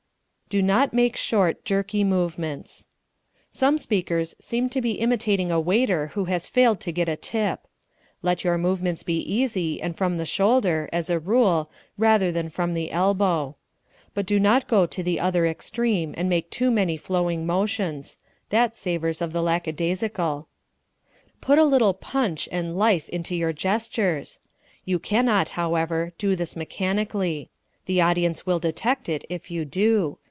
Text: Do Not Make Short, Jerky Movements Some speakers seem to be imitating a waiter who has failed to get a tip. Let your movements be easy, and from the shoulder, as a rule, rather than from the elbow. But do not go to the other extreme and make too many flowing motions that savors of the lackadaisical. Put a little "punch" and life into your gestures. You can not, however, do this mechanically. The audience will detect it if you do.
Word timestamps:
Do 0.49 0.61
Not 0.61 0.91
Make 0.93 1.15
Short, 1.15 1.63
Jerky 1.63 2.03
Movements 2.03 2.89
Some 3.51 3.77
speakers 3.77 4.35
seem 4.41 4.67
to 4.71 4.81
be 4.81 4.99
imitating 4.99 5.49
a 5.49 5.61
waiter 5.61 6.07
who 6.07 6.25
has 6.25 6.45
failed 6.49 6.81
to 6.81 6.91
get 6.91 7.07
a 7.07 7.15
tip. 7.15 7.61
Let 8.21 8.43
your 8.43 8.57
movements 8.57 9.01
be 9.03 9.19
easy, 9.19 9.81
and 9.81 9.95
from 9.95 10.17
the 10.17 10.25
shoulder, 10.25 10.89
as 10.91 11.09
a 11.09 11.19
rule, 11.21 11.71
rather 11.97 12.33
than 12.33 12.49
from 12.49 12.73
the 12.73 12.91
elbow. 12.91 13.55
But 14.13 14.25
do 14.25 14.41
not 14.41 14.67
go 14.67 14.85
to 14.85 15.01
the 15.01 15.21
other 15.21 15.45
extreme 15.45 16.13
and 16.17 16.27
make 16.27 16.49
too 16.51 16.69
many 16.69 16.97
flowing 16.97 17.45
motions 17.45 18.17
that 18.49 18.75
savors 18.75 19.21
of 19.21 19.31
the 19.31 19.41
lackadaisical. 19.41 20.49
Put 21.39 21.59
a 21.59 21.63
little 21.63 21.93
"punch" 21.93 22.49
and 22.51 22.75
life 22.75 23.07
into 23.07 23.35
your 23.37 23.53
gestures. 23.53 24.41
You 24.83 24.99
can 24.99 25.27
not, 25.27 25.47
however, 25.55 26.11
do 26.17 26.35
this 26.35 26.57
mechanically. 26.57 27.49
The 27.85 28.01
audience 28.01 28.45
will 28.45 28.59
detect 28.59 29.07
it 29.07 29.23
if 29.29 29.49
you 29.49 29.63
do. 29.63 30.17